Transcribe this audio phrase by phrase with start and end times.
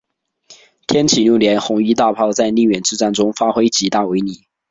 [0.87, 4.47] 天启六年红夷大炮在宁远之战中发挥极大威力。